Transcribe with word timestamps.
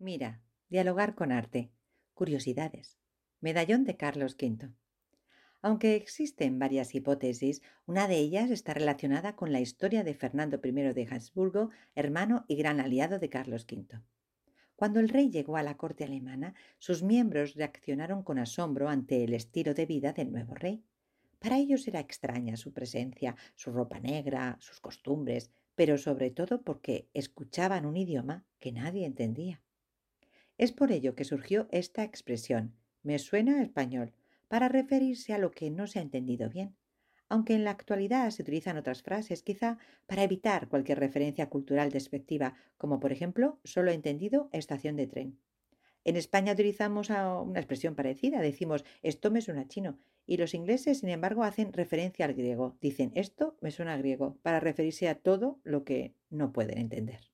Mira, 0.00 0.40
dialogar 0.68 1.16
con 1.16 1.32
arte. 1.32 1.72
Curiosidades. 2.14 3.00
Medallón 3.40 3.82
de 3.82 3.96
Carlos 3.96 4.36
V. 4.40 4.70
Aunque 5.60 5.96
existen 5.96 6.60
varias 6.60 6.94
hipótesis, 6.94 7.62
una 7.84 8.06
de 8.06 8.18
ellas 8.18 8.52
está 8.52 8.74
relacionada 8.74 9.34
con 9.34 9.50
la 9.50 9.58
historia 9.58 10.04
de 10.04 10.14
Fernando 10.14 10.60
I 10.62 10.70
de 10.70 11.08
Habsburgo, 11.10 11.70
hermano 11.96 12.44
y 12.46 12.54
gran 12.54 12.78
aliado 12.78 13.18
de 13.18 13.28
Carlos 13.28 13.66
V. 13.68 14.00
Cuando 14.76 15.00
el 15.00 15.08
rey 15.08 15.30
llegó 15.30 15.56
a 15.56 15.64
la 15.64 15.76
corte 15.76 16.04
alemana, 16.04 16.54
sus 16.78 17.02
miembros 17.02 17.54
reaccionaron 17.56 18.22
con 18.22 18.38
asombro 18.38 18.88
ante 18.88 19.24
el 19.24 19.34
estilo 19.34 19.74
de 19.74 19.86
vida 19.86 20.12
del 20.12 20.30
nuevo 20.30 20.54
rey. 20.54 20.84
Para 21.40 21.58
ellos 21.58 21.88
era 21.88 21.98
extraña 21.98 22.56
su 22.56 22.72
presencia, 22.72 23.34
su 23.56 23.72
ropa 23.72 23.98
negra, 23.98 24.58
sus 24.60 24.78
costumbres, 24.78 25.50
pero 25.74 25.98
sobre 25.98 26.30
todo 26.30 26.62
porque 26.62 27.08
escuchaban 27.14 27.84
un 27.84 27.96
idioma 27.96 28.44
que 28.60 28.70
nadie 28.70 29.04
entendía. 29.04 29.60
Es 30.58 30.72
por 30.72 30.90
ello 30.90 31.14
que 31.14 31.24
surgió 31.24 31.68
esta 31.70 32.02
expresión, 32.02 32.74
me 33.04 33.18
suena 33.20 33.62
español, 33.62 34.12
para 34.48 34.68
referirse 34.68 35.32
a 35.32 35.38
lo 35.38 35.52
que 35.52 35.70
no 35.70 35.86
se 35.86 36.00
ha 36.00 36.02
entendido 36.02 36.50
bien, 36.50 36.74
aunque 37.28 37.54
en 37.54 37.62
la 37.62 37.70
actualidad 37.70 38.28
se 38.30 38.42
utilizan 38.42 38.76
otras 38.76 39.02
frases, 39.02 39.42
quizá 39.42 39.78
para 40.06 40.24
evitar 40.24 40.68
cualquier 40.68 40.98
referencia 40.98 41.48
cultural 41.48 41.90
despectiva, 41.90 42.54
como 42.76 42.98
por 42.98 43.12
ejemplo, 43.12 43.60
solo 43.62 43.92
he 43.92 43.94
entendido 43.94 44.48
estación 44.52 44.96
de 44.96 45.06
tren. 45.06 45.38
En 46.04 46.16
España 46.16 46.54
utilizamos 46.54 47.10
una 47.10 47.60
expresión 47.60 47.94
parecida, 47.94 48.40
decimos 48.40 48.84
esto 49.02 49.30
me 49.30 49.42
suena 49.42 49.68
chino, 49.68 49.98
y 50.26 50.38
los 50.38 50.54
ingleses, 50.54 50.98
sin 50.98 51.10
embargo, 51.10 51.44
hacen 51.44 51.72
referencia 51.72 52.24
al 52.24 52.34
griego, 52.34 52.76
dicen 52.80 53.12
esto 53.14 53.56
me 53.60 53.70
suena 53.70 53.96
griego, 53.96 54.38
para 54.42 54.58
referirse 54.58 55.08
a 55.08 55.14
todo 55.14 55.60
lo 55.62 55.84
que 55.84 56.14
no 56.30 56.52
pueden 56.52 56.78
entender. 56.78 57.30